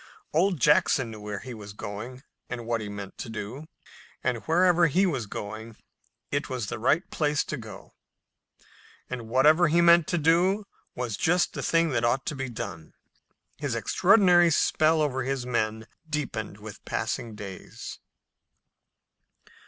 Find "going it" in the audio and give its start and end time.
5.27-6.49